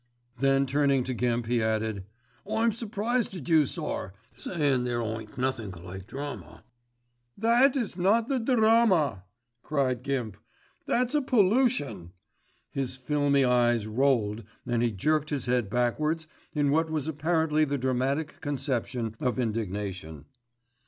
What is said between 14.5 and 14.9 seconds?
and he